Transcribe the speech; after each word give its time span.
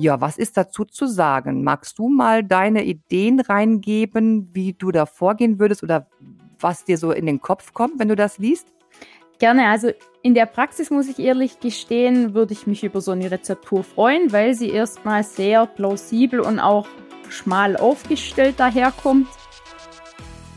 Ja, 0.00 0.18
was 0.18 0.38
ist 0.38 0.56
dazu 0.56 0.86
zu 0.86 1.06
sagen? 1.06 1.62
Magst 1.62 1.98
du 1.98 2.08
mal 2.08 2.42
deine 2.42 2.84
Ideen 2.84 3.38
reingeben, 3.38 4.48
wie 4.54 4.72
du 4.72 4.90
da 4.92 5.04
vorgehen 5.04 5.58
würdest 5.58 5.82
oder 5.82 6.06
was 6.58 6.86
dir 6.86 6.96
so 6.96 7.12
in 7.12 7.26
den 7.26 7.42
Kopf 7.42 7.74
kommt, 7.74 7.98
wenn 7.98 8.08
du 8.08 8.16
das 8.16 8.38
liest? 8.38 8.66
Gerne. 9.38 9.68
Also 9.68 9.90
in 10.22 10.34
der 10.34 10.46
Praxis 10.46 10.88
muss 10.88 11.06
ich 11.06 11.18
ehrlich 11.18 11.60
gestehen, 11.60 12.32
würde 12.32 12.54
ich 12.54 12.66
mich 12.66 12.82
über 12.82 13.02
so 13.02 13.10
eine 13.10 13.30
Rezeptur 13.30 13.84
freuen, 13.84 14.32
weil 14.32 14.54
sie 14.54 14.70
erstmal 14.70 15.22
sehr 15.22 15.66
plausibel 15.66 16.40
und 16.40 16.60
auch 16.60 16.88
schmal 17.28 17.76
aufgestellt 17.76 18.58
daherkommt. 18.58 19.28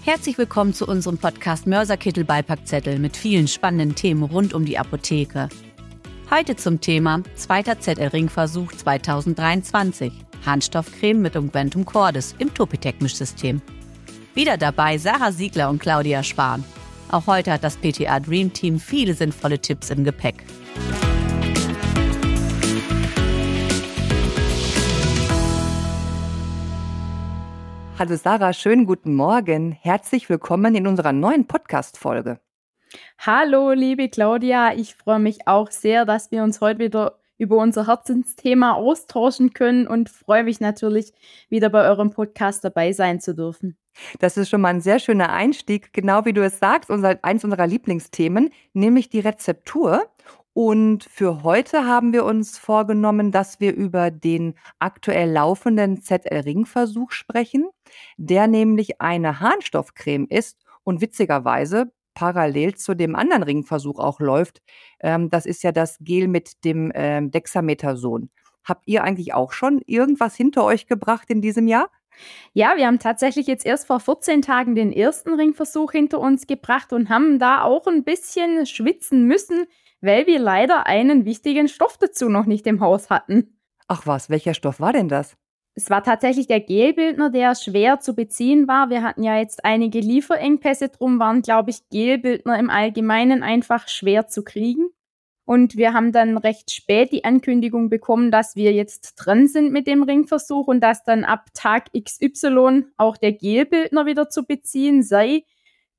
Herzlich 0.03 0.37
willkommen 0.37 0.73
zu 0.73 0.87
unserem 0.87 1.17
Podcast 1.17 1.67
Mörserkittel 1.67 2.23
Beipackzettel 2.23 2.97
mit 2.97 3.17
vielen 3.17 3.49
spannenden 3.49 3.93
Themen 3.93 4.23
rund 4.23 4.53
um 4.53 4.63
die 4.63 4.77
Apotheke. 4.77 5.49
Heute 6.31 6.55
zum 6.55 6.81
Thema 6.81 7.21
zweiter 7.35 7.79
ZL-Ringversuch 7.79 8.71
2023. 8.71 10.11
Harnstoffcreme 10.45 11.21
mit 11.21 11.35
Ungventum 11.35 11.85
Cordis 11.85 12.33
im 12.39 12.51
Topitec-Mischsystem. 12.53 13.61
Wieder 14.33 14.57
dabei 14.57 14.97
Sarah 14.97 15.31
Siegler 15.31 15.69
und 15.69 15.79
Claudia 15.79 16.23
Spahn. 16.23 16.63
Auch 17.11 17.27
heute 17.27 17.51
hat 17.51 17.63
das 17.63 17.77
PTA 17.77 18.19
Dream 18.19 18.51
Team 18.51 18.79
viele 18.79 19.13
sinnvolle 19.13 19.59
Tipps 19.59 19.91
im 19.91 20.03
Gepäck. 20.03 20.43
Hallo 27.99 28.15
Sarah, 28.15 28.53
schönen 28.53 28.85
guten 28.85 29.13
Morgen. 29.13 29.71
Herzlich 29.73 30.29
willkommen 30.29 30.73
in 30.73 30.87
unserer 30.87 31.13
neuen 31.13 31.45
Podcast-Folge. 31.45 32.39
Hallo, 33.19 33.71
liebe 33.71 34.09
Claudia. 34.09 34.73
Ich 34.73 34.95
freue 34.95 35.19
mich 35.19 35.47
auch 35.47 35.71
sehr, 35.71 36.05
dass 36.05 36.31
wir 36.31 36.43
uns 36.43 36.61
heute 36.61 36.79
wieder 36.79 37.19
über 37.37 37.57
unser 37.57 37.87
Herzensthema 37.87 38.73
austauschen 38.73 39.53
können 39.53 39.87
und 39.87 40.09
freue 40.09 40.43
mich 40.43 40.59
natürlich, 40.59 41.13
wieder 41.49 41.69
bei 41.69 41.87
eurem 41.87 42.11
Podcast 42.11 42.63
dabei 42.63 42.93
sein 42.93 43.19
zu 43.19 43.35
dürfen. 43.35 43.77
Das 44.19 44.37
ist 44.37 44.49
schon 44.49 44.61
mal 44.61 44.69
ein 44.69 44.81
sehr 44.81 44.99
schöner 44.99 45.31
Einstieg, 45.31 45.93
genau 45.93 46.25
wie 46.25 46.33
du 46.33 46.43
es 46.43 46.59
sagst, 46.59 46.89
unser, 46.89 47.19
eins 47.23 47.43
unserer 47.43 47.67
Lieblingsthemen, 47.67 48.49
nämlich 48.73 49.09
die 49.09 49.19
Rezeptur. 49.19 50.03
Und 50.53 51.03
für 51.03 51.43
heute 51.43 51.85
haben 51.85 52.13
wir 52.13 52.25
uns 52.25 52.59
vorgenommen, 52.59 53.31
dass 53.31 53.59
wir 53.59 53.73
über 53.75 54.11
den 54.11 54.53
aktuell 54.79 55.31
laufenden 55.31 56.01
ZL-Ringversuch 56.01 57.11
sprechen, 57.11 57.69
der 58.17 58.47
nämlich 58.47 59.01
eine 59.01 59.39
Harnstoffcreme 59.39 60.27
ist 60.29 60.59
und 60.83 61.01
witzigerweise 61.01 61.91
parallel 62.13 62.75
zu 62.75 62.95
dem 62.95 63.15
anderen 63.15 63.43
Ringversuch 63.43 63.99
auch 63.99 64.19
läuft. 64.19 64.61
Ähm, 64.99 65.29
das 65.29 65.45
ist 65.45 65.63
ja 65.63 65.71
das 65.71 65.97
Gel 65.99 66.27
mit 66.27 66.63
dem 66.65 66.91
ähm, 66.95 67.31
Dexamethason. 67.31 68.29
Habt 68.63 68.87
ihr 68.87 69.03
eigentlich 69.03 69.33
auch 69.33 69.51
schon 69.51 69.81
irgendwas 69.85 70.35
hinter 70.35 70.63
euch 70.63 70.87
gebracht 70.87 71.29
in 71.29 71.41
diesem 71.41 71.67
Jahr? 71.67 71.89
Ja, 72.53 72.73
wir 72.77 72.87
haben 72.87 72.99
tatsächlich 72.99 73.47
jetzt 73.47 73.65
erst 73.65 73.87
vor 73.87 73.99
14 73.99 74.41
Tagen 74.41 74.75
den 74.75 74.91
ersten 74.91 75.33
Ringversuch 75.33 75.91
hinter 75.91 76.19
uns 76.19 76.47
gebracht 76.47 76.93
und 76.93 77.09
haben 77.09 77.39
da 77.39 77.63
auch 77.63 77.87
ein 77.87 78.03
bisschen 78.03 78.65
schwitzen 78.65 79.25
müssen, 79.25 79.65
weil 80.01 80.27
wir 80.27 80.39
leider 80.39 80.85
einen 80.85 81.25
wichtigen 81.25 81.67
Stoff 81.67 81.97
dazu 81.97 82.29
noch 82.29 82.45
nicht 82.45 82.67
im 82.67 82.79
Haus 82.81 83.09
hatten. 83.09 83.59
Ach 83.87 84.05
was, 84.05 84.29
welcher 84.29 84.53
Stoff 84.53 84.79
war 84.79 84.93
denn 84.93 85.09
das? 85.09 85.35
Es 85.75 85.89
war 85.89 86.03
tatsächlich 86.03 86.45
der 86.47 86.59
Gelbildner, 86.59 87.31
der 87.31 87.55
schwer 87.55 87.99
zu 87.99 88.13
beziehen 88.13 88.67
war. 88.67 88.89
Wir 88.89 89.01
hatten 89.01 89.23
ja 89.23 89.37
jetzt 89.37 89.65
einige 89.65 89.99
Lieferengpässe, 89.99 90.89
drum 90.89 91.19
waren, 91.19 91.41
glaube 91.41 91.71
ich, 91.71 91.89
Gelbildner 91.89 92.59
im 92.59 92.69
Allgemeinen 92.69 93.41
einfach 93.41 93.87
schwer 93.87 94.27
zu 94.27 94.43
kriegen. 94.43 94.89
Und 95.45 95.75
wir 95.75 95.93
haben 95.93 96.11
dann 96.11 96.37
recht 96.37 96.71
spät 96.71 97.11
die 97.11 97.25
Ankündigung 97.25 97.89
bekommen, 97.89 98.31
dass 98.31 98.55
wir 98.55 98.71
jetzt 98.71 99.15
dran 99.15 99.47
sind 99.47 99.71
mit 99.73 99.87
dem 99.87 100.03
Ringversuch 100.03 100.67
und 100.67 100.79
dass 100.79 101.03
dann 101.03 101.25
ab 101.25 101.47
Tag 101.53 101.89
XY 101.93 102.85
auch 102.95 103.17
der 103.17 103.33
Gelbildner 103.33 104.05
wieder 104.05 104.29
zu 104.29 104.45
beziehen 104.45 105.03
sei. 105.03 105.43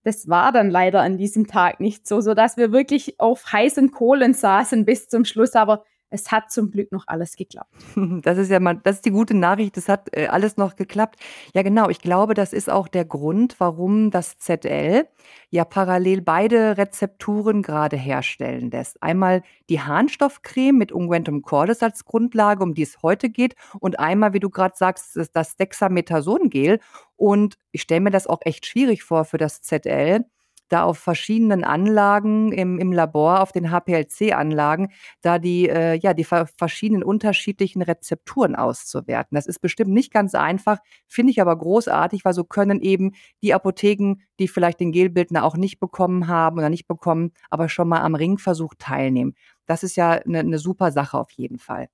Das 0.03 0.29
war 0.29 0.53
dann 0.53 0.71
leider 0.71 1.01
an 1.01 1.19
diesem 1.19 1.47
Tag 1.47 1.81
nicht 1.81 2.07
so, 2.07 2.21
so 2.21 2.33
dass 2.35 2.57
wir 2.57 2.73
wirklich 2.73 3.21
auf 3.21 3.53
heißen 3.53 3.91
Kohlen 3.91 4.35
saßen 4.35 4.85
bis 4.85 5.09
zum 5.09 5.25
Schluss. 5.25 5.55
Aber 5.55 5.85
es 6.15 6.31
hat 6.31 6.53
zum 6.53 6.71
Glück 6.71 6.93
noch 6.93 7.05
alles 7.09 7.37
geklappt. 7.37 7.75
Das 8.23 8.39
ist 8.39 8.51
ja 8.51 8.61
mal, 8.61 8.81
das 8.83 8.97
ist 8.97 9.05
die 9.05 9.11
gute 9.11 9.35
Nachricht, 9.35 9.77
es 9.77 9.89
hat 9.89 10.09
äh, 10.17 10.29
alles 10.29 10.57
noch 10.57 10.77
geklappt. 10.77 11.17
Ja, 11.55 11.63
genau, 11.63 11.89
ich 11.89 11.99
glaube, 11.99 12.35
das 12.35 12.53
ist 12.53 12.71
auch 12.71 12.87
der 12.87 13.05
Grund, 13.05 13.57
warum 13.59 14.11
das 14.11 14.39
ZL 14.39 15.07
ja 15.51 15.65
parallel 15.65 16.23
beide 16.23 16.79
Rezepturen 16.79 17.63
gerade 17.63 17.97
herstellen 17.97 18.71
lässt. 18.71 19.03
Einmal 19.03 19.43
die 19.69 19.81
Harnstoffcreme 19.81 20.79
mit 20.79 20.93
Ungwentum 20.93 21.43
cordis 21.43 21.83
als 21.83 22.05
Grundlage, 22.05 22.63
um 22.63 22.75
die 22.75 22.83
es 22.83 23.03
heute 23.03 23.29
geht, 23.29 23.57
und 23.81 23.99
einmal, 23.99 24.33
wie 24.33 24.41
du 24.41 24.51
gerade 24.51 24.77
sagst, 24.77 25.19
das 25.33 25.57
Dexamethason-Gel. 25.57 26.79
Und 27.17 27.57
ich 27.73 27.83
stelle 27.83 28.03
mir 28.03 28.11
das 28.11 28.27
auch 28.27 28.41
echt 28.45 28.67
schwierig 28.67 29.03
vor 29.03 29.25
für 29.25 29.39
das 29.39 29.63
ZL, 29.63 30.25
da 30.69 30.85
auf 30.85 30.99
verschiedenen 30.99 31.65
Anlagen 31.65 32.53
im, 32.53 32.79
im 32.79 32.93
Labor, 32.93 33.41
auf 33.41 33.53
den 33.53 33.71
HPLC-Anlagen, 33.71 34.89
da 35.21 35.39
die, 35.39 35.69
äh, 35.69 35.95
ja, 35.95 36.15
die 36.15 36.25
verschiedenen 36.25 37.03
unterschiedlichen 37.03 37.83
Rezepturen 37.83 38.57
auszuwerten. 38.57 39.35
Das 39.35 39.47
ist 39.47 39.61
bestimmt 39.61 39.91
nicht 39.91 40.13
ganz 40.13 40.35
einfach, 40.35 40.79
finde 41.07 41.31
ich 41.33 41.41
aber 41.41 41.57
großartig, 41.57 42.25
weil 42.25 42.35
so 42.35 42.45
können 42.45 42.81
eben 42.81 43.13
die 43.43 43.55
Apotheken, 43.55 44.17
die 44.39 44.49
vielleicht 44.49 44.81
den 44.81 44.93
Gelbildner 44.93 45.45
auch 45.45 45.57
nicht 45.57 45.81
bekommen 45.81 46.29
haben 46.29 46.59
oder 46.59 46.71
nicht 46.71 46.87
bekommen, 46.87 47.33
aber 47.51 47.69
schon 47.69 47.89
mal 47.89 48.03
am 48.03 48.15
Ringversuch 48.15 48.75
teilnehmen. 48.79 49.35
Das 49.67 49.83
ist 49.83 49.97
ja 49.97 50.11
eine, 50.13 50.41
eine 50.41 50.59
super 50.59 50.93
Sache 50.93 51.19
auf 51.19 51.31
jeden 51.33 51.59
Fall. 51.59 51.89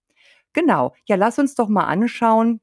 Genau. 0.52 0.94
Ja, 1.06 1.16
lass 1.16 1.38
uns 1.38 1.54
doch 1.54 1.68
mal 1.68 1.84
anschauen, 1.84 2.60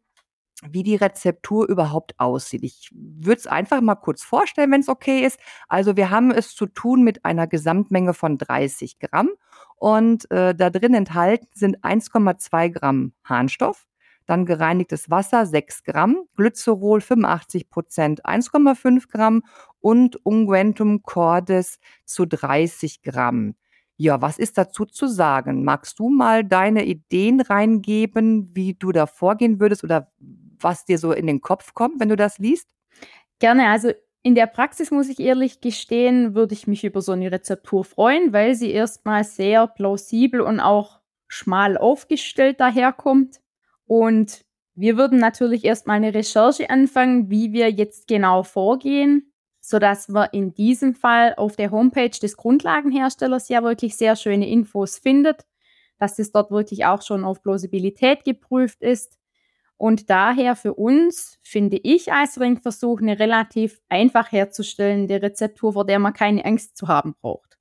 wie 0.64 0.84
die 0.84 0.96
Rezeptur 0.96 1.68
überhaupt 1.68 2.20
aussieht. 2.20 2.64
Ich 2.64 2.90
würde 2.92 3.40
es 3.40 3.48
einfach 3.48 3.82
mal 3.82 3.96
kurz 3.96 4.24
vorstellen, 4.24 4.72
wenn 4.72 4.82
es 4.82 4.90
okay 4.90 5.24
ist. 5.26 5.40
Also 5.68 5.96
wir 5.96 6.10
haben 6.10 6.32
es 6.32 6.56
zu 6.56 6.66
tun 6.66 7.04
mit 7.04 7.26
einer 7.26 7.48
Gesamtmenge 7.48 8.14
von 8.14 8.38
30 8.38 9.00
Gramm 9.00 9.30
und 9.76 10.30
äh, 10.32 10.56
da 10.56 10.70
drin 10.70 10.94
enthalten 10.94 11.48
sind 11.54 11.84
1,2 11.84 12.70
Gramm 12.72 13.14
Harnstoff, 13.24 13.86
dann 14.26 14.46
gereinigtes 14.46 15.10
Wasser 15.10 15.46
6 15.46 15.84
Gramm, 15.84 16.24
Glycerol 16.36 17.02
85 17.02 17.70
Prozent 17.70 18.26
1,5 18.26 19.10
Gramm 19.10 19.44
und 19.80 20.18
Unguentum 20.26 21.04
cordis 21.04 21.80
zu 22.06 22.26
30 22.26 23.04
Gramm. 23.04 23.56
Ja, 24.00 24.22
was 24.22 24.38
ist 24.38 24.58
dazu 24.58 24.86
zu 24.86 25.08
sagen? 25.08 25.64
Magst 25.64 25.98
du 25.98 26.10
mal 26.10 26.44
deine 26.44 26.86
Ideen 26.86 27.42
reingeben, 27.42 28.52
wie 28.54 28.76
du 28.76 28.92
da 28.92 29.08
vorgehen 29.08 29.60
würdest 29.60 29.84
oder 29.84 30.12
was 30.60 30.86
dir 30.86 30.98
so 30.98 31.12
in 31.12 31.28
den 31.28 31.42
Kopf 31.42 31.74
kommt, 31.74 32.00
wenn 32.00 32.10
du 32.10 32.16
das 32.16 32.38
liest? 32.38 32.70
Gerne. 33.40 33.70
Also 33.70 33.92
in 34.24 34.36
der 34.36 34.48
Praxis 34.48 34.92
muss 34.92 35.10
ich 35.10 35.20
ehrlich 35.20 35.62
gestehen, 35.62 36.36
würde 36.36 36.54
ich 36.54 36.68
mich 36.68 36.84
über 36.84 37.02
so 37.02 37.14
eine 37.14 37.32
Rezeptur 37.32 37.86
freuen, 37.86 38.34
weil 38.34 38.56
sie 38.56 38.72
erstmal 38.72 39.24
sehr 39.24 39.68
plausibel 39.68 40.42
und 40.42 40.60
auch 40.60 41.00
schmal 41.28 41.78
aufgestellt 41.78 42.60
daherkommt. 42.60 43.40
Und 43.86 44.44
wir 44.76 44.98
würden 44.98 45.20
natürlich 45.20 45.64
erstmal 45.64 45.98
eine 45.98 46.14
Recherche 46.14 46.70
anfangen, 46.70 47.30
wie 47.30 47.54
wir 47.54 47.72
jetzt 47.72 48.08
genau 48.08 48.44
vorgehen, 48.44 49.32
sodass 49.60 50.10
wir 50.10 50.34
in 50.34 50.54
diesem 50.54 50.94
Fall 50.94 51.34
auf 51.36 51.56
der 51.56 51.72
Homepage 51.72 52.10
des 52.10 52.38
Grundlagenherstellers 52.38 53.50
ja 53.50 53.64
wirklich 53.64 53.96
sehr 53.96 54.16
schöne 54.16 54.50
Infos 54.50 54.98
findet, 54.98 55.46
dass 56.00 56.20
es 56.20 56.32
dort 56.32 56.52
wirklich 56.52 56.86
auch 56.86 57.02
schon 57.02 57.24
auf 57.24 57.42
Plausibilität 57.42 58.24
geprüft 58.24 58.82
ist 58.82 59.17
und 59.78 60.10
daher 60.10 60.56
für 60.56 60.74
uns, 60.74 61.38
finde 61.44 61.80
ich, 61.82 62.12
als 62.12 62.40
Ringversuch 62.40 63.00
eine 63.02 63.20
relativ 63.20 63.80
einfach 63.90 64.32
herzustellende 64.32 65.22
Rezeptur, 65.22 65.74
vor 65.74 65.86
der 65.86 66.00
man 66.00 66.14
keine 66.14 66.44
Angst 66.46 66.78
zu 66.78 66.88
haben 66.88 67.14
braucht. 67.22 67.58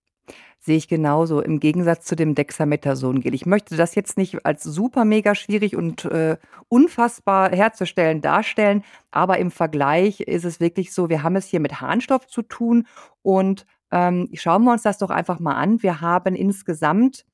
Sehe 0.58 0.78
ich 0.78 0.88
genauso, 0.88 1.42
im 1.42 1.60
Gegensatz 1.60 2.06
zu 2.06 2.16
dem 2.16 2.34
Dexamethason-Gel. 2.34 3.34
Ich 3.34 3.46
möchte 3.46 3.76
das 3.76 3.94
jetzt 3.94 4.16
nicht 4.16 4.44
als 4.44 4.64
super 4.64 5.04
mega 5.04 5.36
schwierig 5.36 5.76
und 5.76 6.06
äh, 6.06 6.38
unfassbar 6.68 7.50
herzustellen 7.50 8.20
darstellen, 8.20 8.82
aber 9.12 9.38
im 9.38 9.52
Vergleich 9.52 10.20
ist 10.20 10.44
es 10.44 10.58
wirklich 10.58 10.92
so, 10.92 11.08
wir 11.08 11.22
haben 11.22 11.36
es 11.36 11.46
hier 11.46 11.60
mit 11.60 11.80
Harnstoff 11.80 12.26
zu 12.26 12.42
tun 12.42 12.88
und 13.22 13.64
ähm, 13.92 14.28
schauen 14.32 14.64
wir 14.64 14.72
uns 14.72 14.82
das 14.82 14.98
doch 14.98 15.10
einfach 15.10 15.38
mal 15.38 15.54
an. 15.54 15.82
Wir 15.84 16.00
haben 16.00 16.34
insgesamt 16.34 17.24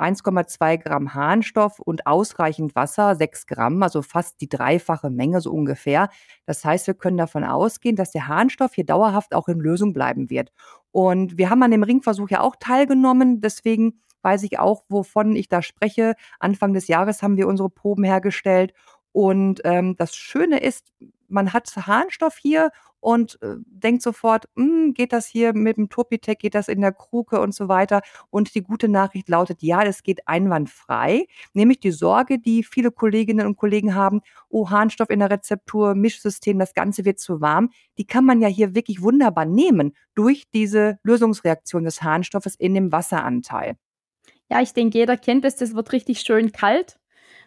1,2 0.00 0.78
Gramm 0.78 1.14
Harnstoff 1.14 1.78
und 1.78 2.06
ausreichend 2.06 2.74
Wasser, 2.74 3.14
6 3.14 3.46
Gramm, 3.46 3.82
also 3.82 4.02
fast 4.02 4.40
die 4.40 4.48
dreifache 4.48 5.10
Menge 5.10 5.40
so 5.40 5.52
ungefähr. 5.52 6.08
Das 6.46 6.64
heißt, 6.64 6.86
wir 6.86 6.94
können 6.94 7.16
davon 7.16 7.44
ausgehen, 7.44 7.96
dass 7.96 8.12
der 8.12 8.28
Harnstoff 8.28 8.74
hier 8.74 8.86
dauerhaft 8.86 9.34
auch 9.34 9.48
in 9.48 9.58
Lösung 9.58 9.92
bleiben 9.92 10.30
wird. 10.30 10.52
Und 10.90 11.38
wir 11.38 11.50
haben 11.50 11.62
an 11.62 11.70
dem 11.70 11.82
Ringversuch 11.82 12.30
ja 12.30 12.40
auch 12.40 12.56
teilgenommen, 12.58 13.40
deswegen 13.40 14.00
weiß 14.22 14.42
ich 14.42 14.58
auch, 14.58 14.84
wovon 14.88 15.36
ich 15.36 15.48
da 15.48 15.62
spreche. 15.62 16.14
Anfang 16.38 16.74
des 16.74 16.88
Jahres 16.88 17.22
haben 17.22 17.36
wir 17.36 17.46
unsere 17.46 17.70
Proben 17.70 18.04
hergestellt 18.04 18.74
und 19.12 19.60
ähm, 19.64 19.96
das 19.96 20.14
Schöne 20.14 20.60
ist, 20.60 20.92
man 21.30 21.52
hat 21.52 21.74
Harnstoff 21.76 22.36
hier 22.36 22.70
und 23.00 23.38
äh, 23.42 23.56
denkt 23.66 24.02
sofort, 24.02 24.48
hm, 24.56 24.92
geht 24.94 25.12
das 25.12 25.26
hier 25.26 25.54
mit 25.54 25.78
dem 25.78 25.88
Topitec, 25.88 26.38
geht 26.38 26.54
das 26.54 26.68
in 26.68 26.80
der 26.80 26.92
Kruke 26.92 27.40
und 27.40 27.54
so 27.54 27.68
weiter. 27.68 28.02
Und 28.28 28.54
die 28.54 28.62
gute 28.62 28.88
Nachricht 28.88 29.28
lautet, 29.28 29.62
ja, 29.62 29.82
es 29.82 30.02
geht 30.02 30.28
einwandfrei. 30.28 31.26
Nämlich 31.54 31.80
die 31.80 31.92
Sorge, 31.92 32.38
die 32.38 32.62
viele 32.62 32.90
Kolleginnen 32.90 33.46
und 33.46 33.56
Kollegen 33.56 33.94
haben, 33.94 34.20
oh, 34.48 34.70
Harnstoff 34.70 35.10
in 35.10 35.20
der 35.20 35.30
Rezeptur, 35.30 35.94
Mischsystem, 35.94 36.58
das 36.58 36.74
Ganze 36.74 37.04
wird 37.04 37.18
zu 37.18 37.40
warm. 37.40 37.70
Die 37.98 38.06
kann 38.06 38.24
man 38.24 38.40
ja 38.40 38.48
hier 38.48 38.74
wirklich 38.74 39.02
wunderbar 39.02 39.46
nehmen 39.46 39.94
durch 40.14 40.44
diese 40.52 40.98
Lösungsreaktion 41.02 41.84
des 41.84 42.02
Harnstoffes 42.02 42.54
in 42.54 42.74
dem 42.74 42.92
Wasseranteil. 42.92 43.76
Ja, 44.50 44.60
ich 44.60 44.74
denke, 44.74 44.98
jeder 44.98 45.16
kennt 45.16 45.44
es, 45.44 45.56
das 45.56 45.74
wird 45.74 45.92
richtig 45.92 46.20
schön 46.20 46.50
kalt, 46.50 46.98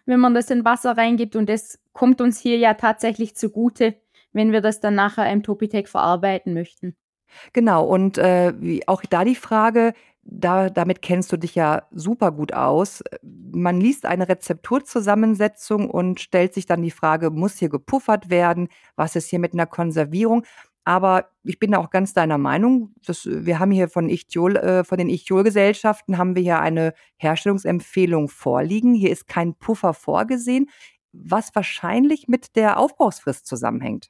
wenn 0.05 0.19
man 0.19 0.33
das 0.33 0.49
in 0.49 0.65
Wasser 0.65 0.97
reingibt 0.97 1.35
und 1.35 1.49
das 1.49 1.79
kommt 1.93 2.21
uns 2.21 2.39
hier 2.39 2.57
ja 2.57 2.73
tatsächlich 2.73 3.35
zugute 3.35 3.95
wenn 4.33 4.51
wir 4.51 4.61
das 4.61 4.79
dann 4.79 4.95
nachher 4.95 5.31
im 5.31 5.43
Topitec 5.43 5.87
verarbeiten 5.87 6.53
möchten. 6.53 6.95
Genau, 7.53 7.85
und 7.85 8.17
äh, 8.17 8.53
auch 8.85 9.03
da 9.09 9.23
die 9.23 9.35
Frage, 9.35 9.93
da, 10.23 10.69
damit 10.69 11.01
kennst 11.01 11.31
du 11.31 11.37
dich 11.37 11.55
ja 11.55 11.83
super 11.91 12.31
gut 12.31 12.53
aus. 12.53 13.03
Man 13.23 13.79
liest 13.81 14.05
eine 14.05 14.29
Rezepturzusammensetzung 14.29 15.89
und 15.89 16.19
stellt 16.19 16.53
sich 16.53 16.65
dann 16.65 16.81
die 16.81 16.91
Frage, 16.91 17.31
muss 17.31 17.57
hier 17.57 17.69
gepuffert 17.69 18.29
werden? 18.29 18.69
Was 18.95 19.15
ist 19.15 19.29
hier 19.29 19.39
mit 19.39 19.53
einer 19.53 19.65
Konservierung? 19.65 20.45
Aber 20.85 21.29
ich 21.43 21.59
bin 21.59 21.73
auch 21.75 21.89
ganz 21.89 22.13
deiner 22.13 22.37
Meinung. 22.37 22.93
Dass, 23.05 23.25
wir 23.25 23.59
haben 23.59 23.71
hier 23.71 23.87
von, 23.87 24.09
Ichtiol, 24.09 24.57
äh, 24.57 24.83
von 24.83 24.97
den 24.97 25.09
Ichtiol-Gesellschaften 25.09 26.17
haben 26.17 26.35
wir 26.35 26.43
hier 26.43 26.59
eine 26.59 26.93
Herstellungsempfehlung 27.17 28.27
vorliegen. 28.29 28.93
Hier 28.93 29.11
ist 29.11 29.27
kein 29.27 29.55
Puffer 29.55 29.93
vorgesehen, 29.93 30.69
was 31.13 31.55
wahrscheinlich 31.55 32.27
mit 32.27 32.55
der 32.55 32.79
Aufbrauchsfrist 32.79 33.45
zusammenhängt. 33.45 34.09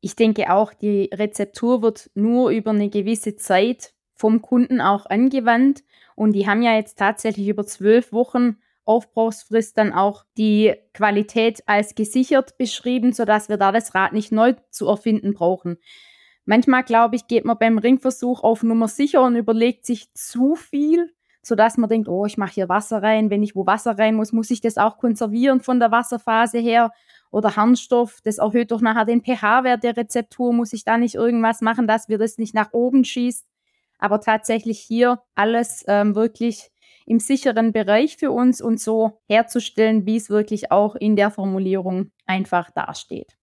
Ich 0.00 0.14
denke 0.14 0.52
auch, 0.52 0.72
die 0.72 1.10
Rezeptur 1.12 1.82
wird 1.82 2.10
nur 2.14 2.50
über 2.50 2.70
eine 2.70 2.88
gewisse 2.88 3.34
Zeit 3.34 3.94
vom 4.12 4.42
Kunden 4.42 4.80
auch 4.80 5.06
angewandt. 5.06 5.82
Und 6.14 6.32
die 6.32 6.46
haben 6.46 6.62
ja 6.62 6.74
jetzt 6.74 6.98
tatsächlich 6.98 7.48
über 7.48 7.66
zwölf 7.66 8.12
Wochen 8.12 8.58
Aufbrauchsfrist 8.88 9.76
dann 9.76 9.92
auch 9.92 10.24
die 10.36 10.74
Qualität 10.94 11.62
als 11.66 11.94
gesichert 11.94 12.56
beschrieben, 12.58 13.12
sodass 13.12 13.48
wir 13.48 13.58
da 13.58 13.70
das 13.70 13.94
Rad 13.94 14.12
nicht 14.12 14.32
neu 14.32 14.54
zu 14.70 14.88
erfinden 14.88 15.34
brauchen. 15.34 15.76
Manchmal, 16.44 16.82
glaube 16.82 17.14
ich, 17.14 17.26
geht 17.26 17.44
man 17.44 17.58
beim 17.58 17.76
Ringversuch 17.76 18.42
auf 18.42 18.62
Nummer 18.62 18.88
sicher 18.88 19.22
und 19.22 19.36
überlegt 19.36 19.84
sich 19.84 20.12
zu 20.14 20.54
viel, 20.54 21.12
sodass 21.42 21.76
man 21.76 21.90
denkt, 21.90 22.08
oh, 22.08 22.24
ich 22.24 22.38
mache 22.38 22.54
hier 22.54 22.70
Wasser 22.70 23.02
rein. 23.02 23.28
Wenn 23.28 23.42
ich 23.42 23.54
wo 23.54 23.66
Wasser 23.66 23.98
rein 23.98 24.14
muss, 24.14 24.32
muss 24.32 24.50
ich 24.50 24.62
das 24.62 24.78
auch 24.78 24.96
konservieren 24.96 25.60
von 25.60 25.78
der 25.78 25.90
Wasserphase 25.90 26.58
her 26.58 26.90
oder 27.30 27.56
Harnstoff, 27.56 28.20
das 28.24 28.38
erhöht 28.38 28.70
doch 28.70 28.80
nachher 28.80 29.04
den 29.04 29.22
pH-Wert 29.22 29.84
der 29.84 29.98
Rezeptur, 29.98 30.54
muss 30.54 30.72
ich 30.72 30.84
da 30.84 30.96
nicht 30.96 31.14
irgendwas 31.14 31.60
machen, 31.60 31.86
dass 31.86 32.08
wir 32.08 32.16
das 32.16 32.38
nicht 32.38 32.54
nach 32.54 32.72
oben 32.72 33.04
schießt. 33.04 33.46
Aber 33.98 34.20
tatsächlich 34.20 34.78
hier 34.78 35.20
alles 35.34 35.84
ähm, 35.88 36.14
wirklich 36.14 36.70
im 37.08 37.20
sicheren 37.20 37.72
Bereich 37.72 38.16
für 38.16 38.30
uns 38.30 38.60
und 38.60 38.80
so 38.80 39.20
herzustellen, 39.28 40.06
wie 40.06 40.16
es 40.16 40.30
wirklich 40.30 40.70
auch 40.70 40.94
in 40.94 41.16
der 41.16 41.30
Formulierung 41.30 42.10
einfach 42.26 42.70
dasteht. 42.70 43.36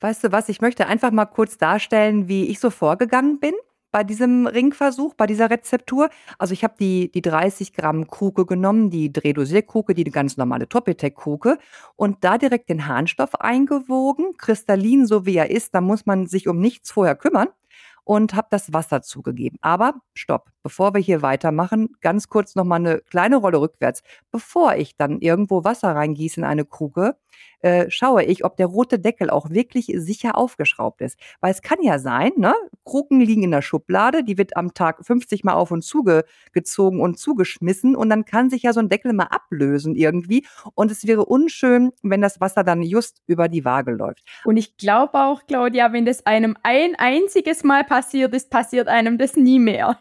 Weißt 0.00 0.24
du 0.24 0.32
was, 0.32 0.48
ich 0.48 0.60
möchte 0.60 0.86
einfach 0.86 1.12
mal 1.12 1.26
kurz 1.26 1.58
darstellen, 1.58 2.28
wie 2.28 2.46
ich 2.46 2.58
so 2.58 2.70
vorgegangen 2.70 3.38
bin 3.38 3.54
bei 3.92 4.02
diesem 4.02 4.46
Ringversuch, 4.46 5.14
bei 5.14 5.26
dieser 5.26 5.50
Rezeptur. 5.50 6.08
Also 6.38 6.54
ich 6.54 6.64
habe 6.64 6.74
die, 6.80 7.12
die 7.12 7.22
30 7.22 7.74
Gramm 7.74 8.08
Kruke 8.08 8.46
genommen, 8.46 8.90
die 8.90 9.12
Drehdosierkruke, 9.12 9.94
die 9.94 10.04
ganz 10.04 10.36
normale 10.36 10.68
Topitec-Kruke 10.68 11.58
und 11.94 12.24
da 12.24 12.38
direkt 12.38 12.70
den 12.70 12.88
Harnstoff 12.88 13.34
eingewogen, 13.34 14.36
kristallin 14.38 15.06
so 15.06 15.26
wie 15.26 15.36
er 15.36 15.50
ist. 15.50 15.74
Da 15.74 15.80
muss 15.80 16.06
man 16.06 16.26
sich 16.26 16.48
um 16.48 16.58
nichts 16.58 16.90
vorher 16.90 17.14
kümmern 17.14 17.48
und 18.04 18.34
habe 18.34 18.48
das 18.50 18.72
Wasser 18.72 19.02
zugegeben. 19.02 19.58
Aber 19.60 19.94
stopp, 20.14 20.48
bevor 20.62 20.94
wir 20.94 21.00
hier 21.00 21.22
weitermachen, 21.22 21.90
ganz 22.00 22.28
kurz 22.28 22.54
noch 22.54 22.64
mal 22.64 22.76
eine 22.76 23.00
kleine 23.00 23.36
Rolle 23.36 23.60
rückwärts. 23.60 24.02
Bevor 24.30 24.74
ich 24.76 24.96
dann 24.96 25.20
irgendwo 25.20 25.64
Wasser 25.64 25.94
reingieße 25.94 26.40
in 26.40 26.44
eine 26.44 26.64
Kruke, 26.64 27.16
äh, 27.62 27.90
schaue 27.90 28.24
ich, 28.24 28.44
ob 28.44 28.56
der 28.56 28.66
rote 28.66 28.98
Deckel 28.98 29.30
auch 29.30 29.50
wirklich 29.50 29.92
sicher 29.96 30.36
aufgeschraubt 30.36 31.00
ist. 31.00 31.18
Weil 31.40 31.52
es 31.52 31.62
kann 31.62 31.78
ja 31.82 31.98
sein, 31.98 32.32
ne? 32.36 32.54
Kruken 32.84 33.20
liegen 33.20 33.42
in 33.42 33.50
der 33.50 33.62
Schublade, 33.62 34.24
die 34.24 34.38
wird 34.38 34.56
am 34.56 34.74
Tag 34.74 35.04
50 35.04 35.44
Mal 35.44 35.54
auf 35.54 35.70
und 35.70 35.82
zugezogen 35.82 37.00
und 37.00 37.18
zugeschmissen 37.18 37.96
und 37.96 38.10
dann 38.10 38.24
kann 38.24 38.50
sich 38.50 38.62
ja 38.62 38.72
so 38.72 38.80
ein 38.80 38.88
Deckel 38.88 39.12
mal 39.12 39.28
ablösen 39.30 39.94
irgendwie 39.94 40.46
und 40.74 40.90
es 40.90 41.06
wäre 41.06 41.24
unschön, 41.24 41.92
wenn 42.02 42.20
das 42.20 42.40
Wasser 42.40 42.64
dann 42.64 42.82
just 42.82 43.22
über 43.26 43.48
die 43.48 43.64
Waage 43.64 43.92
läuft. 43.92 44.24
Und 44.44 44.56
ich 44.56 44.76
glaube 44.76 45.14
auch, 45.14 45.46
Claudia, 45.46 45.92
wenn 45.92 46.04
das 46.04 46.26
einem 46.26 46.56
ein 46.62 46.94
einziges 46.96 47.64
Mal 47.64 47.84
passiert 47.84 48.34
ist, 48.34 48.50
passiert 48.50 48.88
einem 48.88 49.18
das 49.18 49.36
nie 49.36 49.58
mehr. 49.58 49.98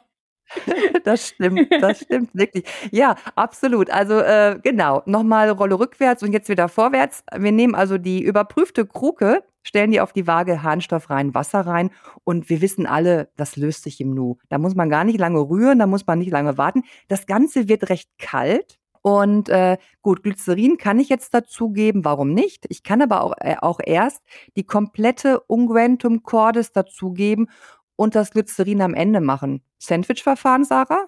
das 1.04 1.30
stimmt, 1.30 1.68
das 1.82 2.02
stimmt 2.02 2.30
wirklich. 2.34 2.66
Ja, 2.92 3.16
absolut. 3.36 3.90
Also 3.90 4.20
äh, 4.20 4.60
genau, 4.62 5.02
nochmal 5.06 5.50
Rolle 5.50 5.80
rückwärts 5.80 6.24
und 6.24 6.34
jetzt 6.34 6.50
wieder 6.50 6.70
vorwärts. 6.70 7.24
Wir 7.36 7.52
nehmen 7.52 7.76
also 7.76 7.98
die 7.98 8.24
überprüfte 8.24 8.86
Kruke, 8.86 9.44
stellen 9.64 9.92
die 9.92 10.02
auf 10.02 10.14
die 10.14 10.28
Waage, 10.28 10.64
Harnstoff 10.64 11.10
rein, 11.10 11.34
Wasser 11.34 11.62
rein 11.62 11.92
und 12.24 12.50
wir 12.50 12.62
wissen 12.62 12.86
alle, 12.86 13.30
das 13.38 13.56
löst 13.56 13.84
sich 13.84 14.00
im 14.02 14.14
Nu. 14.14 14.38
Da 14.50 14.58
muss 14.58 14.76
man 14.76 14.90
gar 14.90 15.04
nicht 15.04 15.20
lange 15.20 15.40
rühren, 15.40 15.80
da 15.80 15.88
muss 15.88 16.08
man 16.08 16.20
nicht 16.20 16.32
lange 16.32 16.58
warten. 16.58 16.84
Das 17.08 17.26
Ganze 17.26 17.68
wird 17.68 17.90
recht 17.90 18.10
kalt. 18.18 18.78
Und 19.04 19.50
äh, 19.50 19.78
gut, 20.04 20.22
Glycerin 20.22 20.78
kann 20.78 21.00
ich 21.00 21.10
jetzt 21.10 21.34
dazugeben, 21.34 22.06
warum 22.06 22.34
nicht? 22.34 22.68
Ich 22.70 22.84
kann 22.84 23.02
aber 23.02 23.24
auch, 23.24 23.34
äh, 23.40 23.56
auch 23.60 23.80
erst 23.84 24.22
die 24.56 24.64
komplette 24.64 25.40
Unguentum 25.40 26.22
Cordis 26.22 26.72
dazugeben 26.72 27.50
und 27.96 28.16
das 28.16 28.32
Glycerin 28.32 28.82
am 28.82 28.94
Ende 28.94 29.22
machen. 29.22 29.64
Sandwich-Verfahren, 29.80 30.64
Sarah? 30.64 31.08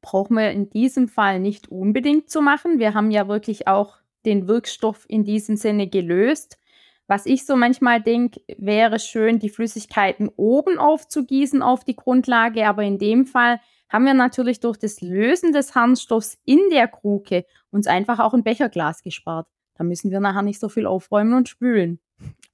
Brauchen 0.00 0.36
wir 0.36 0.50
in 0.50 0.70
diesem 0.70 1.08
Fall 1.08 1.40
nicht 1.40 1.68
unbedingt 1.68 2.30
zu 2.30 2.40
machen. 2.40 2.78
Wir 2.78 2.94
haben 2.94 3.10
ja 3.10 3.28
wirklich 3.28 3.68
auch 3.68 3.98
den 4.24 4.48
Wirkstoff 4.48 5.04
in 5.08 5.24
diesem 5.24 5.56
Sinne 5.56 5.88
gelöst. 5.88 6.58
Was 7.06 7.26
ich 7.26 7.44
so 7.44 7.56
manchmal 7.56 8.00
denke, 8.00 8.40
wäre 8.56 9.00
schön, 9.00 9.40
die 9.40 9.48
Flüssigkeiten 9.48 10.30
oben 10.36 10.78
aufzugießen 10.78 11.60
auf 11.60 11.82
die 11.82 11.96
Grundlage, 11.96 12.68
aber 12.68 12.84
in 12.84 12.98
dem 12.98 13.26
Fall 13.26 13.60
haben 13.88 14.04
wir 14.04 14.14
natürlich 14.14 14.60
durch 14.60 14.78
das 14.78 15.00
Lösen 15.00 15.52
des 15.52 15.74
Harnstoffs 15.74 16.38
in 16.44 16.60
der 16.70 16.86
Kruke 16.86 17.44
uns 17.70 17.88
einfach 17.88 18.20
auch 18.20 18.32
ein 18.32 18.44
Becherglas 18.44 19.02
gespart. 19.02 19.48
Da 19.74 19.84
müssen 19.84 20.10
wir 20.10 20.20
nachher 20.20 20.42
nicht 20.42 20.60
so 20.60 20.68
viel 20.68 20.86
aufräumen 20.86 21.34
und 21.34 21.48
spülen. 21.48 21.98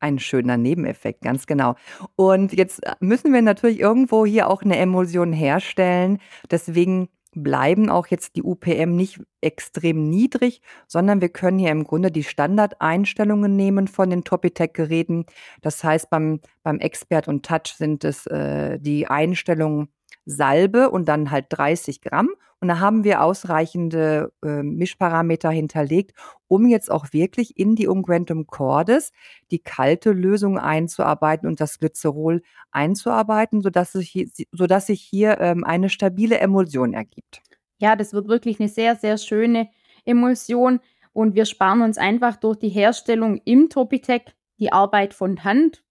Ein 0.07 0.21
schöner 0.21 0.57
Nebeneffekt, 0.57 1.23
ganz 1.23 1.49
genau. 1.49 1.75
Und 2.15 2.53
jetzt 2.53 2.81
müssen 3.01 3.33
wir 3.33 3.43
natürlich 3.43 3.81
irgendwo 3.81 4.25
hier 4.25 4.49
auch 4.49 4.63
eine 4.63 4.77
Emulsion 4.77 5.33
herstellen. 5.33 6.19
Deswegen 6.49 7.09
bleiben 7.35 7.91
auch 7.91 8.07
jetzt 8.07 8.37
die 8.37 8.45
UPM 8.45 8.95
nicht 8.95 9.21
extrem 9.41 10.09
niedrig, 10.09 10.63
sondern 10.87 11.21
wir 11.21 11.29
können 11.29 11.59
hier 11.59 11.73
im 11.73 11.83
Grunde 11.83 12.13
die 12.13 12.23
Standardeinstellungen 12.23 13.57
nehmen 13.57 13.89
von 13.89 14.09
den 14.09 14.23
Topitec-Geräten. 14.23 15.27
Das 15.61 15.83
heißt, 15.83 16.09
beim, 16.09 16.39
beim 16.63 16.79
Expert 16.79 17.27
und 17.27 17.45
Touch 17.45 17.75
sind 17.77 18.05
es 18.05 18.29
äh, 18.29 18.79
die 18.79 19.09
Einstellungen 19.09 19.89
Salbe 20.27 20.91
und 20.91 21.09
dann 21.09 21.31
halt 21.31 21.47
30 21.51 22.03
Gramm. 22.03 22.29
Und 22.61 22.69
da 22.69 22.81
haben 22.81 23.05
wir 23.05 23.23
ausreichende 23.23 24.33
äh, 24.43 24.63
Mischparameter 24.63 25.51
hinterlegt, 25.51 26.13
um 26.49 26.67
jetzt 26.67 26.91
auch 26.91 27.13
wirklich 27.13 27.59
in 27.59 27.77
die 27.77 27.87
Unguentum 27.87 28.47
Cordis 28.47 29.13
die 29.51 29.59
kalte 29.59 30.13
Lösung 30.13 30.59
einzuarbeiten 30.59 31.49
und 31.49 31.61
das 31.61 31.79
Glycerol 31.79 32.43
einzuarbeiten, 32.71 33.61
sodass 33.61 33.93
sich, 33.93 34.31
sodass 34.53 34.87
sich 34.87 35.03
hier 35.03 35.41
ähm, 35.41 35.65
eine 35.65 35.91
stabile 35.91 36.39
Emulsion 36.39 36.95
ergibt. 36.95 37.43
Ja, 37.79 37.95
das 37.95 38.13
wird 38.13 38.27
wirklich 38.27 38.59
eine 38.59 38.71
sehr, 38.71 38.97
sehr 38.97 39.19
schöne 39.19 39.69
Emulsion 40.07 40.81
und 41.13 41.35
wir 41.35 41.45
sparen 41.45 41.83
uns 41.83 41.99
einfach 41.99 42.37
durch 42.37 42.59
die 42.59 42.69
Herstellung 42.71 43.41
im 43.45 43.69
Topitec 43.69 44.35
die 44.59 44.73
Arbeit 44.73 45.13
von 45.15 45.45
Hand. 45.45 45.85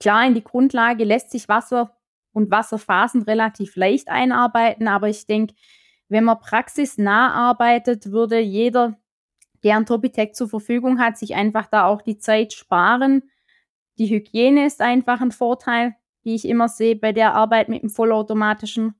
Klar, 0.00 0.26
in 0.26 0.34
die 0.34 0.44
Grundlage 0.44 1.04
lässt 1.04 1.30
sich 1.30 1.48
Wasser 1.48 1.96
und 2.36 2.50
Wasserphasen 2.50 3.22
relativ 3.22 3.76
leicht 3.76 4.08
einarbeiten. 4.08 4.88
Aber 4.88 5.08
ich 5.08 5.26
denke, 5.26 5.54
wenn 6.10 6.24
man 6.24 6.38
praxisnah 6.38 7.32
arbeitet, 7.32 8.12
würde 8.12 8.38
jeder, 8.38 8.98
der 9.64 9.78
ein 9.78 9.86
Topitec 9.86 10.36
zur 10.36 10.46
Verfügung 10.46 11.00
hat, 11.00 11.16
sich 11.16 11.34
einfach 11.34 11.66
da 11.66 11.86
auch 11.86 12.02
die 12.02 12.18
Zeit 12.18 12.52
sparen. 12.52 13.22
Die 13.96 14.10
Hygiene 14.10 14.66
ist 14.66 14.82
einfach 14.82 15.22
ein 15.22 15.32
Vorteil, 15.32 15.96
wie 16.24 16.34
ich 16.34 16.46
immer 16.46 16.68
sehe 16.68 16.94
bei 16.94 17.12
der 17.12 17.34
Arbeit 17.34 17.70
mit 17.70 17.82
dem 17.82 17.88
vollautomatischen 17.88 18.94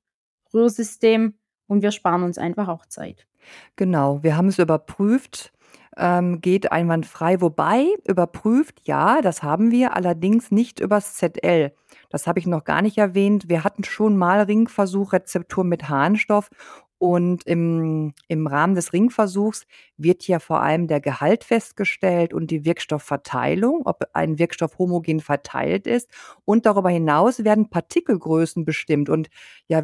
Rührsystem. 0.54 1.34
Und 1.66 1.82
wir 1.82 1.90
sparen 1.90 2.22
uns 2.22 2.38
einfach 2.38 2.68
auch 2.68 2.86
Zeit. 2.86 3.26
Genau, 3.76 4.22
wir 4.22 4.38
haben 4.38 4.48
es 4.48 4.58
überprüft 4.58 5.52
ähm, 5.96 6.40
geht 6.40 6.72
einwandfrei. 6.72 7.40
Wobei, 7.40 7.86
überprüft, 8.06 8.80
ja, 8.84 9.22
das 9.22 9.42
haben 9.42 9.70
wir, 9.70 9.96
allerdings 9.96 10.50
nicht 10.50 10.80
übers 10.80 11.14
ZL. 11.14 11.72
Das 12.10 12.26
habe 12.26 12.38
ich 12.38 12.46
noch 12.46 12.64
gar 12.64 12.82
nicht 12.82 12.98
erwähnt. 12.98 13.48
Wir 13.48 13.64
hatten 13.64 13.84
schon 13.84 14.16
mal 14.16 14.40
Ringversuch, 14.42 15.12
Rezeptur 15.12 15.64
mit 15.64 15.88
Harnstoff 15.88 16.50
Und 16.98 17.46
im, 17.46 18.14
im 18.28 18.46
Rahmen 18.46 18.74
des 18.74 18.92
Ringversuchs 18.92 19.66
wird 19.98 20.26
ja 20.26 20.38
vor 20.38 20.62
allem 20.62 20.86
der 20.86 21.00
Gehalt 21.00 21.44
festgestellt 21.44 22.32
und 22.32 22.50
die 22.50 22.64
Wirkstoffverteilung, 22.64 23.82
ob 23.84 24.04
ein 24.14 24.38
Wirkstoff 24.38 24.78
homogen 24.78 25.20
verteilt 25.20 25.86
ist. 25.86 26.10
Und 26.44 26.66
darüber 26.66 26.90
hinaus 26.90 27.44
werden 27.44 27.68
Partikelgrößen 27.70 28.64
bestimmt. 28.64 29.10
Und 29.10 29.28
ja, 29.68 29.82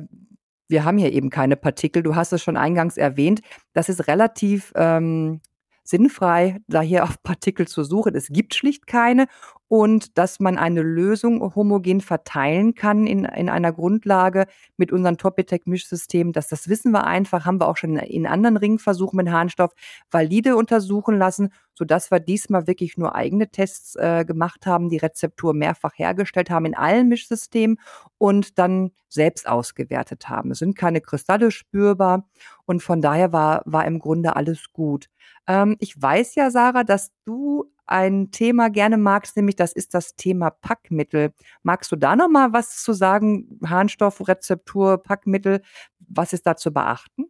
wir 0.69 0.85
haben 0.85 0.99
hier 0.99 1.13
eben 1.13 1.31
keine 1.31 1.57
Partikel. 1.57 2.03
Du 2.03 2.15
hast 2.17 2.33
es 2.33 2.43
schon 2.43 2.57
eingangs 2.57 2.97
erwähnt. 2.97 3.43
Das 3.75 3.89
ist 3.91 4.09
relativ 4.09 4.73
ähm, 4.75 5.41
sinnfrei, 5.85 6.59
da 6.69 6.81
hier 6.81 7.05
auf 7.05 7.23
Partikel 7.23 7.67
zu 7.67 7.85
suchen. 7.85 8.15
Es 8.15 8.29
gibt 8.29 8.55
schlicht 8.55 8.87
keine. 8.87 9.27
Und 9.69 10.19
dass 10.19 10.39
man 10.39 10.59
eine 10.59 10.83
Lösung 10.83 11.41
homogen 11.55 12.03
verteilen 12.03 12.75
kann 12.75 13.07
in, 13.07 13.25
in 13.25 13.49
einer 13.49 13.73
Grundlage 13.73 14.45
mit 14.77 14.93
unserem 14.93 15.17
Topitec-Mischsystem, 15.17 16.33
dass 16.33 16.49
das 16.49 16.69
wissen 16.69 16.93
wir 16.93 17.07
einfach, 17.07 17.47
haben 17.47 17.59
wir 17.59 17.69
auch 17.69 17.79
schon 17.79 17.97
in 17.97 18.27
anderen 18.27 18.59
Ringversuchen 18.59 19.17
mit 19.17 19.31
Harnstoff 19.31 19.73
valide 20.11 20.57
untersuchen 20.57 21.17
lassen, 21.17 21.55
sodass 21.73 22.11
wir 22.11 22.21
diesmal 22.21 22.67
wirklich 22.67 22.99
nur 22.99 23.15
eigene 23.15 23.49
Tests 23.49 23.97
äh, 23.97 24.27
gemacht 24.27 24.67
haben, 24.67 24.91
die 24.91 24.99
Rezeptur 24.99 25.55
mehrfach 25.55 25.93
hergestellt 25.97 26.51
haben 26.51 26.67
in 26.67 26.77
allen 26.77 27.09
Mischsystemen 27.09 27.79
und 28.19 28.59
dann 28.59 28.91
selbst 29.09 29.49
ausgewertet 29.49 30.29
haben. 30.29 30.51
Es 30.51 30.59
sind 30.59 30.77
keine 30.77 31.01
Kristalle 31.01 31.51
spürbar 31.51 32.29
und 32.67 32.83
von 32.83 33.01
daher 33.01 33.33
war, 33.33 33.63
war 33.65 33.87
im 33.87 33.99
Grunde 33.99 34.37
alles 34.37 34.67
gut. 34.75 35.09
Ähm, 35.47 35.77
ich 35.81 36.01
weiß 36.01 36.35
ja, 36.35 36.51
Sarah, 36.51 36.85
dass 36.85 37.11
du 37.25 37.73
ein 37.87 38.31
Thema 38.31 38.71
gerne 38.71 38.97
magst, 38.97 39.37
nämlich 39.37 39.57
das 39.57 39.73
ist 39.73 39.95
das 39.95 40.15
Thema 40.17 40.51
Packmittel. 40.51 41.33
Magst 41.63 41.93
du 41.93 41.97
da 41.97 42.17
noch 42.17 42.29
mal 42.29 42.53
was 42.53 42.83
zu 42.83 42.93
sagen? 42.93 43.59
Harnstoff, 43.65 44.27
Rezeptur, 44.27 45.03
Packmittel, 45.03 45.61
was 45.99 46.33
ist 46.33 46.47
da 46.47 46.57
zu 46.57 46.73
beachten? 46.73 47.27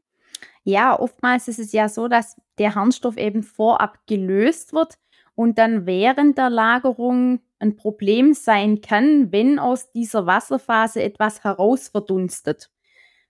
Ja, 0.64 0.98
oftmals 0.98 1.48
ist 1.48 1.58
es 1.58 1.72
ja 1.72 1.88
so, 1.88 2.06
dass 2.06 2.36
der 2.58 2.74
Harnstoff 2.74 3.16
eben 3.16 3.42
vorab 3.42 3.98
gelöst 4.06 4.72
wird 4.72 4.98
und 5.34 5.58
dann 5.58 5.86
während 5.86 6.38
der 6.38 6.50
Lagerung 6.50 7.40
ein 7.58 7.76
Problem 7.76 8.34
sein 8.34 8.80
kann, 8.80 9.32
wenn 9.32 9.58
aus 9.58 9.90
dieser 9.92 10.26
Wasserphase 10.26 11.02
etwas 11.02 11.42
herausverdunstet, 11.42 12.70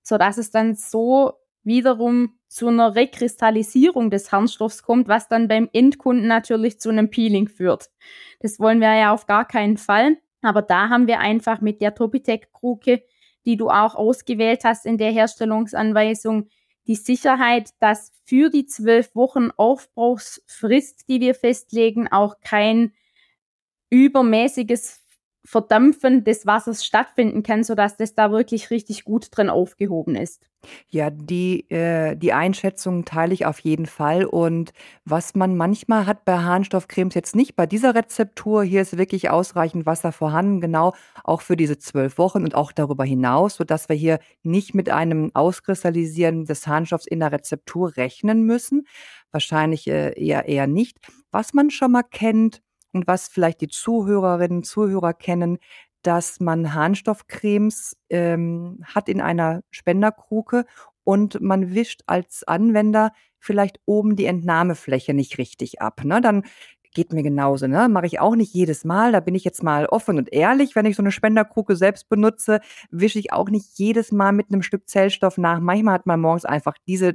sodass 0.03 0.39
es 0.39 0.51
dann 0.51 0.75
so 0.75 1.35
wiederum 1.63 2.39
zu 2.53 2.69
einer 2.69 2.95
Rekristallisierung 2.95 4.11
des 4.11 4.31
Harnstoffs 4.31 4.83
kommt, 4.83 5.09
was 5.09 5.27
dann 5.27 5.49
beim 5.49 5.71
Endkunden 5.73 6.27
natürlich 6.27 6.79
zu 6.79 6.91
einem 6.91 7.09
Peeling 7.09 7.49
führt. 7.49 7.91
Das 8.41 8.61
wollen 8.61 8.81
wir 8.81 8.95
ja 8.95 9.15
auf 9.15 9.27
gar 9.27 9.47
keinen 9.47 9.79
Fall. 9.79 10.19
Aber 10.43 10.61
da 10.61 10.91
haben 10.91 11.07
wir 11.07 11.21
einfach 11.21 11.61
mit 11.61 11.81
der 11.81 11.95
Topitec-Kruke, 11.95 13.03
die 13.47 13.57
du 13.57 13.71
auch 13.71 13.95
ausgewählt 13.95 14.65
hast 14.65 14.85
in 14.85 14.99
der 14.99 15.13
Herstellungsanweisung, 15.13 16.49
die 16.87 16.97
Sicherheit, 16.97 17.71
dass 17.79 18.13
für 18.25 18.51
die 18.51 18.67
zwölf 18.67 19.15
Wochen 19.15 19.51
Aufbrauchsfrist, 19.57 21.09
die 21.09 21.21
wir 21.21 21.35
festlegen, 21.35 22.09
auch 22.09 22.41
kein 22.41 22.93
übermäßiges 23.89 25.02
Verdampfen 25.45 26.25
des 26.25 26.47
Wassers 26.47 26.85
stattfinden 26.85 27.43
kann, 27.43 27.65
sodass 27.65 27.97
das 27.97 28.15
da 28.15 28.31
wirklich 28.31 28.71
richtig 28.71 29.05
gut 29.05 29.29
drin 29.31 29.51
aufgehoben 29.51 30.15
ist. 30.15 30.47
Ja, 30.89 31.11
die, 31.11 31.69
äh, 31.71 32.17
die 32.17 32.33
Einschätzung 32.33 33.05
teile 33.05 33.35
ich 33.35 33.47
auf 33.47 33.59
jeden 33.59 33.87
Fall. 33.87 34.25
Und 34.25 34.73
was 35.05 35.35
man 35.35 35.57
manchmal 35.57 36.07
hat 36.07 36.25
bei 36.25 36.39
Harnstoffcremes 36.39 37.15
jetzt 37.15 37.35
nicht 37.35 37.57
bei 37.57 37.67
dieser 37.67 37.95
Rezeptur, 37.95 38.63
hier 38.63 38.83
ist 38.83 38.97
wirklich 38.97 39.31
ausreichend 39.31 39.87
Wasser 39.87 40.13
vorhanden, 40.13 40.61
genau 40.61 40.95
auch 41.25 41.41
für 41.41 41.57
diese 41.57 41.79
zwölf 41.79 42.19
Wochen 42.19 42.45
und 42.45 42.55
auch 42.55 42.71
darüber 42.71 43.05
hinaus, 43.05 43.57
sodass 43.57 43.89
wir 43.89 43.97
hier 43.97 44.21
nicht 44.45 44.75
mit 44.75 44.89
einem 44.91 45.33
Auskristallisieren 45.35 46.45
des 46.45 46.67
Harnstoffs 46.67 47.07
in 47.07 47.21
der 47.21 47.33
Rezeptur 47.33 47.97
rechnen 47.97 48.45
müssen. 48.45 48.87
Wahrscheinlich 49.33 49.89
äh, 49.89 50.13
eher, 50.13 50.47
eher 50.47 50.69
nicht. 50.69 50.99
Was 51.33 51.55
man 51.55 51.71
schon 51.71 51.93
mal 51.93 52.05
kennt, 52.05 52.63
und 52.93 53.07
was 53.07 53.29
vielleicht 53.29 53.61
die 53.61 53.69
Zuhörerinnen 53.69 54.59
und 54.59 54.65
Zuhörer 54.65 55.15
kennen, 55.15 55.59
dass 56.03 56.41
man 56.41 56.75
Harnstoffcremes 56.75 57.97
ähm, 58.11 58.81
hat 58.85 59.09
in 59.09 59.21
einer 59.21 59.63
Spenderkruke 59.71 60.67
und 61.05 61.41
man 61.41 61.75
wischt 61.75 62.03
als 62.07 62.45
Anwender 62.45 63.13
vielleicht 63.39 63.81
oben 63.87 64.17
die 64.17 64.27
Entnahmefläche 64.27 65.15
nicht 65.15 65.39
richtig 65.39 65.81
ab. 65.81 66.05
Ne? 66.05 66.21
Dann 66.21 66.45
geht 66.95 67.13
mir 67.13 67.23
genauso, 67.23 67.67
ne? 67.67 67.89
Mache 67.89 68.07
ich 68.07 68.21
auch 68.21 68.37
nicht 68.37 68.53
jedes 68.53 68.85
Mal. 68.85 69.13
Da 69.13 69.21
bin 69.21 69.35
ich 69.35 69.45
jetzt 69.45 69.63
mal 69.63 69.87
offen 69.87 70.19
und 70.19 70.33
ehrlich. 70.33 70.77
Wenn 70.77 70.87
ich 70.87 70.97
so 70.97 71.03
eine 71.03 71.11
Spenderkruke 71.11 71.75
selbst 71.75 72.09
benutze, 72.09 72.61
wische 72.91 73.19
ich 73.19 73.33
auch 73.33 73.49
nicht 73.49 73.79
jedes 73.79 74.13
Mal 74.13 74.33
mit 74.33 74.51
einem 74.51 74.63
Stück 74.63 74.89
Zellstoff 74.89 75.39
nach. 75.39 75.61
Manchmal 75.61 75.95
hat 75.95 76.07
man 76.07 76.21
morgens 76.21 76.45
einfach 76.45 76.75
diese 76.87 77.15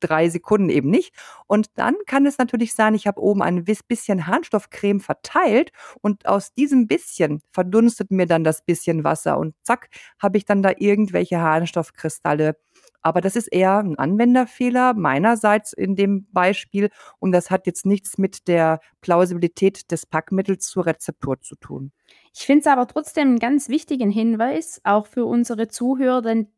drei 0.00 0.28
Sekunden 0.28 0.68
eben 0.68 0.90
nicht. 0.90 1.14
Und 1.46 1.68
dann 1.74 1.94
kann 2.06 2.26
es 2.26 2.38
natürlich 2.38 2.74
sein, 2.74 2.94
ich 2.94 3.06
habe 3.06 3.20
oben 3.20 3.42
ein 3.42 3.64
bisschen 3.64 4.26
Harnstoffcreme 4.26 5.00
verteilt 5.00 5.70
und 6.00 6.26
aus 6.26 6.52
diesem 6.54 6.86
bisschen 6.86 7.42
verdunstet 7.50 8.10
mir 8.10 8.26
dann 8.26 8.44
das 8.44 8.64
bisschen 8.64 9.04
Wasser 9.04 9.38
und 9.38 9.54
zack, 9.62 9.88
habe 10.20 10.38
ich 10.38 10.44
dann 10.44 10.62
da 10.62 10.72
irgendwelche 10.76 11.40
Harnstoffkristalle. 11.40 12.56
Aber 13.00 13.20
das 13.20 13.36
ist 13.36 13.46
eher 13.46 13.78
ein 13.78 13.98
Anwenderfehler 13.98 14.94
meinerseits 14.94 15.72
in 15.72 15.94
dem 15.94 16.26
Beispiel 16.32 16.90
und 17.18 17.32
das 17.32 17.50
hat 17.50 17.66
jetzt 17.66 17.86
nichts 17.86 18.18
mit 18.18 18.48
der 18.48 18.80
Plausibilität 19.00 19.90
des 19.90 20.04
Packmittels 20.04 20.66
zur 20.66 20.86
Rezeptur 20.86 21.40
zu 21.40 21.54
tun. 21.56 21.92
Ich 22.34 22.46
finde 22.46 22.60
es 22.60 22.66
aber 22.66 22.86
trotzdem 22.86 23.28
einen 23.28 23.38
ganz 23.38 23.68
wichtigen 23.68 24.10
Hinweis, 24.10 24.80
auch 24.84 25.06
für 25.06 25.26
unsere 25.26 25.68
Zuhörer, 25.68 26.22
denn 26.22 26.48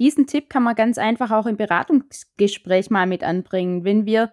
diesen 0.00 0.26
Tipp 0.26 0.48
kann 0.48 0.62
man 0.62 0.74
ganz 0.74 0.98
einfach 0.98 1.30
auch 1.30 1.46
im 1.46 1.56
Beratungsgespräch 1.56 2.90
mal 2.90 3.06
mit 3.06 3.22
anbringen. 3.22 3.84
Wenn 3.84 4.06
wir 4.06 4.32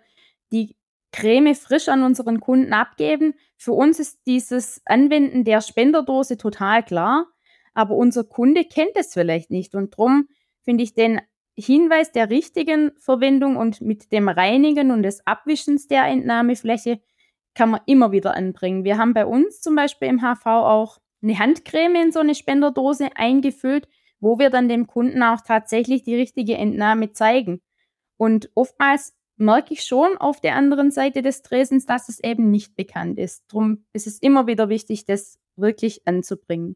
die 0.52 0.78
Creme 1.12 1.54
frisch 1.56 1.90
an 1.90 2.04
unseren 2.04 2.40
Kunden 2.40 2.74
abgeben, 2.74 3.34
für 3.58 3.74
uns 3.74 4.00
ist 4.00 4.22
dieses 4.26 4.82
Anwenden 4.86 5.44
der 5.44 5.62
Spenderdose 5.62 6.38
total 6.38 6.84
klar, 6.84 7.28
aber 7.74 7.96
unser 7.96 8.24
Kunde 8.24 8.64
kennt 8.64 8.96
es 8.96 9.14
vielleicht 9.14 9.52
nicht 9.52 9.76
und 9.76 9.94
darum 9.94 10.30
finde 10.64 10.84
ich 10.84 10.94
den 10.94 11.22
Hinweis 11.58 12.12
der 12.12 12.30
richtigen 12.30 12.92
Verwendung 12.98 13.58
und 13.58 13.82
mit 13.82 14.12
dem 14.12 14.30
Reinigen 14.30 14.92
und 14.92 15.04
des 15.04 15.26
Abwischens 15.26 15.88
der 15.88 16.06
Entnahmefläche 16.06 17.02
kann 17.56 17.72
man 17.72 17.82
immer 17.88 18.12
wieder 18.12 18.36
anbringen. 18.36 18.84
Wir 18.84 18.98
haben 18.98 19.14
bei 19.14 19.26
uns 19.26 19.60
zum 19.60 19.76
Beispiel 19.76 20.08
im 20.08 20.22
HV 20.22 20.46
auch 20.46 21.00
eine 21.24 21.38
Handcreme 21.38 22.04
in 22.04 22.12
so 22.12 22.20
eine 22.20 22.36
Spenderdose 22.36 23.10
eingefüllt 23.16 23.88
wo 24.20 24.40
wir 24.40 24.50
dann 24.50 24.70
dem 24.70 24.88
Kunden 24.88 25.22
auch 25.24 25.42
tatsächlich 25.42 26.04
die 26.04 26.16
richtige 26.16 26.56
Entnahme 26.56 27.12
zeigen. 27.12 27.62
Und 28.18 28.50
oftmals 28.56 29.14
merke 29.38 29.74
ich 29.74 29.84
schon 29.84 30.18
auf 30.18 30.42
der 30.42 30.56
anderen 30.56 30.92
Seite 30.92 31.22
des 31.22 31.44
Tresens, 31.44 31.86
dass 31.86 32.10
es 32.10 32.20
eben 32.24 32.50
nicht 32.50 32.76
bekannt 32.76 33.20
ist. 33.20 33.44
Darum 33.50 33.86
ist 33.94 34.08
es 34.08 34.20
immer 34.20 34.48
wieder 34.48 34.70
wichtig, 34.70 35.06
das 35.06 35.38
wirklich 35.56 36.08
anzubringen. 36.08 36.76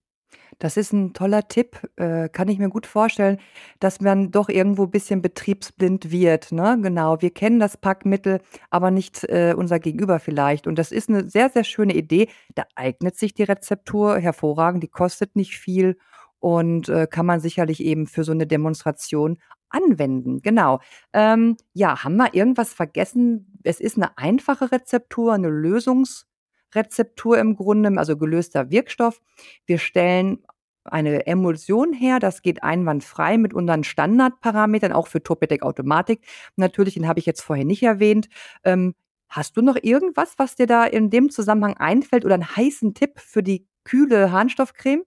Das 0.59 0.77
ist 0.77 0.93
ein 0.93 1.13
toller 1.13 1.47
Tipp, 1.47 1.77
äh, 1.97 2.29
kann 2.29 2.47
ich 2.47 2.59
mir 2.59 2.69
gut 2.69 2.85
vorstellen, 2.85 3.37
dass 3.79 3.99
man 3.99 4.31
doch 4.31 4.47
irgendwo 4.47 4.83
ein 4.83 4.91
bisschen 4.91 5.21
betriebsblind 5.21 6.11
wird. 6.11 6.51
Ne? 6.51 6.77
Genau, 6.81 7.21
wir 7.21 7.31
kennen 7.31 7.59
das 7.59 7.77
Packmittel, 7.77 8.39
aber 8.69 8.91
nicht 8.91 9.23
äh, 9.25 9.53
unser 9.57 9.79
Gegenüber 9.79 10.19
vielleicht. 10.19 10.67
Und 10.67 10.77
das 10.77 10.91
ist 10.91 11.09
eine 11.09 11.29
sehr, 11.29 11.49
sehr 11.49 11.63
schöne 11.63 11.95
Idee. 11.95 12.29
Da 12.55 12.63
eignet 12.75 13.17
sich 13.17 13.33
die 13.33 13.43
Rezeptur 13.43 14.19
hervorragend, 14.19 14.83
die 14.83 14.87
kostet 14.87 15.35
nicht 15.35 15.57
viel 15.57 15.97
und 16.41 16.89
äh, 16.89 17.07
kann 17.07 17.25
man 17.25 17.39
sicherlich 17.39 17.81
eben 17.83 18.07
für 18.07 18.23
so 18.23 18.31
eine 18.33 18.47
Demonstration 18.47 19.37
anwenden. 19.69 20.41
Genau. 20.41 20.79
Ähm, 21.13 21.55
ja, 21.73 22.03
haben 22.03 22.17
wir 22.17 22.33
irgendwas 22.33 22.73
vergessen? 22.73 23.59
Es 23.63 23.79
ist 23.79 23.95
eine 23.95 24.17
einfache 24.17 24.71
Rezeptur, 24.71 25.33
eine 25.33 25.49
Lösungsrezeptur 25.49 27.37
im 27.37 27.55
Grunde, 27.55 27.93
also 27.97 28.17
gelöster 28.17 28.71
Wirkstoff. 28.71 29.21
Wir 29.67 29.77
stellen 29.77 30.39
eine 30.83 31.27
Emulsion 31.27 31.93
her, 31.93 32.19
das 32.19 32.41
geht 32.41 32.63
einwandfrei 32.63 33.37
mit 33.37 33.53
unseren 33.53 33.83
Standardparametern, 33.83 34.93
auch 34.93 35.05
für 35.05 35.21
Topetec 35.21 35.61
Automatik. 35.61 36.25
Natürlich, 36.55 36.95
den 36.95 37.07
habe 37.07 37.19
ich 37.19 37.27
jetzt 37.27 37.41
vorher 37.41 37.65
nicht 37.65 37.83
erwähnt. 37.83 38.29
Ähm, 38.63 38.95
hast 39.29 39.55
du 39.57 39.61
noch 39.61 39.77
irgendwas, 39.79 40.33
was 40.37 40.55
dir 40.55 40.65
da 40.65 40.85
in 40.85 41.11
dem 41.11 41.29
Zusammenhang 41.29 41.77
einfällt 41.77 42.25
oder 42.25 42.33
einen 42.33 42.55
heißen 42.55 42.95
Tipp 42.95 43.19
für 43.19 43.43
die 43.43 43.67
kühle 43.83 44.31
Harnstoffcreme? 44.31 45.03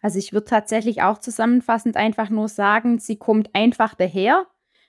Also 0.00 0.18
ich 0.18 0.32
würde 0.32 0.46
tatsächlich 0.46 1.02
auch 1.02 1.18
zusammenfassend 1.18 1.96
einfach 1.96 2.30
nur 2.30 2.48
sagen, 2.48 2.98
sie 2.98 3.16
kommt 3.16 3.54
einfach 3.54 3.94
daher. 3.94 4.46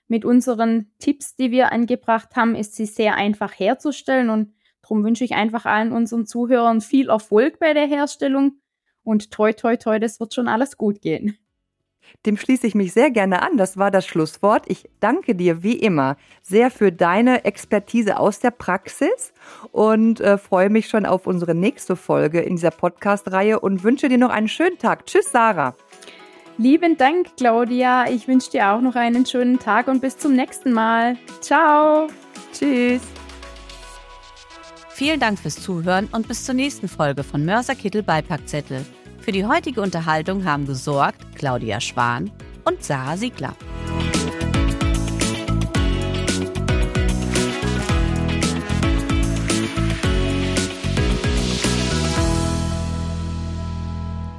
Mit 0.08 0.26
unseren 0.26 0.92
Tipps, 1.00 1.36
die 1.36 1.52
wir 1.52 1.72
angebracht 1.72 2.36
haben, 2.36 2.56
ist 2.56 2.76
sie 2.76 2.86
sehr 2.86 3.16
einfach 3.16 3.58
herzustellen 3.58 4.30
und 4.30 4.54
darum 4.82 5.04
wünsche 5.04 5.24
ich 5.24 5.34
einfach 5.34 5.66
allen 5.66 5.92
unseren 5.92 6.26
Zuhörern 6.26 6.82
viel 6.82 7.10
Erfolg 7.10 7.60
bei 7.60 7.74
der 7.74 7.88
Herstellung 7.88 8.60
und 9.04 9.32
toi 9.32 9.54
toi 9.54 9.78
toi, 9.78 10.00
das 10.00 10.20
wird 10.20 10.34
schon 10.34 10.48
alles 10.48 10.78
gut 10.78 11.02
gehen. 11.02 11.38
Dem 12.26 12.38
schließe 12.38 12.66
ich 12.68 12.76
mich 12.76 12.94
sehr 12.94 13.12
gerne 13.12 13.42
an. 13.42 13.58
Das 13.58 13.78
war 13.78 13.92
das 13.92 14.06
Schlusswort. 14.06 14.64
Ich 14.68 14.90
danke 15.00 15.36
dir 15.36 15.64
wie 15.64 15.78
immer 15.78 16.18
sehr 16.42 16.72
für 16.72 16.92
deine 16.92 17.46
Expertise 17.46 18.18
aus 18.18 18.40
der 18.40 18.52
Praxis 18.52 19.34
und 19.72 20.22
äh, 20.22 20.38
freue 20.38 20.70
mich 20.70 20.88
schon 20.88 21.06
auf 21.06 21.28
unsere 21.28 21.56
nächste 21.56 21.96
Folge 21.96 22.42
in 22.42 22.56
dieser 22.56 22.72
Podcast-Reihe 22.72 23.60
und 23.60 23.84
wünsche 23.84 24.10
dir 24.10 24.18
noch 24.18 24.30
einen 24.30 24.48
schönen 24.48 24.78
Tag. 24.78 25.06
Tschüss, 25.06 25.32
Sarah. 25.32 25.76
Lieben 26.58 26.98
Dank, 26.98 27.36
Claudia. 27.36 28.10
Ich 28.10 28.28
wünsche 28.28 28.52
dir 28.52 28.70
auch 28.70 28.82
noch 28.82 28.96
einen 28.96 29.26
schönen 29.26 29.60
Tag 29.60 29.88
und 29.88 30.02
bis 30.02 30.18
zum 30.18 30.34
nächsten 30.34 30.72
Mal. 30.72 31.18
Ciao. 31.42 32.08
Tschüss. 32.54 33.02
Vielen 34.90 35.20
Dank 35.20 35.40
fürs 35.40 35.56
Zuhören 35.56 36.08
und 36.12 36.28
bis 36.28 36.46
zur 36.46 36.54
nächsten 36.54 36.88
Folge 36.88 37.24
von 37.24 37.44
Mörser 37.44 37.74
Kittel 37.74 38.04
Beipackzettel. 38.04 38.86
Für 39.20 39.32
die 39.32 39.46
heutige 39.46 39.82
Unterhaltung 39.82 40.46
haben 40.46 40.68
gesorgt 40.68 41.23
Claudia 41.44 41.82
Schwan 41.82 42.32
und 42.64 42.82
Sarah 42.82 43.18
Siegler. 43.18 43.54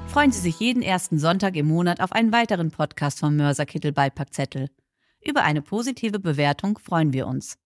Freuen 0.07 0.33
Sie 0.33 0.41
sich 0.41 0.59
jeden 0.59 0.81
ersten 0.81 1.19
Sonntag 1.19 1.57
im 1.57 1.67
Monat 1.67 2.01
auf 2.01 2.13
einen 2.13 2.33
weiteren 2.33 2.71
Podcast 2.71 3.19
vom 3.19 3.37
Mörser 3.37 3.67
Kittel 3.67 3.93
Beipackzettel. 3.93 4.71
Über 5.21 5.43
eine 5.43 5.61
positive 5.61 6.19
Bewertung 6.19 6.79
freuen 6.79 7.13
wir 7.13 7.27
uns. 7.27 7.59